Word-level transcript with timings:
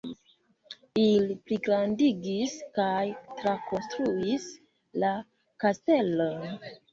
Ili 1.01 1.35
pligrandigis 1.49 2.55
kaj 2.77 3.03
trakonstruis 3.43 4.49
la 5.05 5.13
kastelon. 5.67 6.43